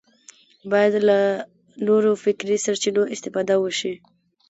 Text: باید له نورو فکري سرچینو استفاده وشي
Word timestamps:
باید 0.71 0.93
له 1.09 1.19
نورو 1.87 2.11
فکري 2.23 2.55
سرچینو 2.65 3.03
استفاده 3.15 3.55
وشي 3.59 3.93